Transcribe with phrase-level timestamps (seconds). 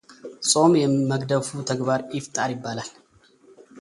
[0.51, 2.89] ጾም የመግደፉ ተግባር ኢፍጣር ይባላል።